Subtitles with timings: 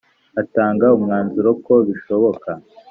[0.41, 2.49] atanga umwanzuro ko bishoboka